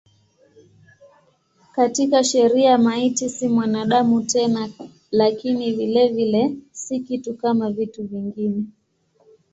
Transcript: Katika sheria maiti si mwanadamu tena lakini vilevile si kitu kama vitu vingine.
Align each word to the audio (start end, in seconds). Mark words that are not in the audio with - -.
Katika 1.75 2.23
sheria 2.23 2.77
maiti 2.77 3.29
si 3.29 3.47
mwanadamu 3.47 4.21
tena 4.23 4.69
lakini 5.11 5.71
vilevile 5.73 6.55
si 6.71 6.99
kitu 6.99 7.33
kama 7.33 7.71
vitu 7.71 8.03
vingine. 8.07 8.63